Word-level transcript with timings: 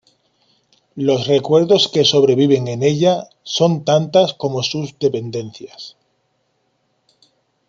Los 0.95 1.27
recuerdos 1.27 1.87
que 1.87 2.05
sobreviven 2.05 2.67
en 2.67 2.81
ella, 2.81 3.29
son 3.43 3.85
tantas 3.85 4.33
como 4.33 4.63
sus 4.63 4.97
dependencias. 4.97 5.95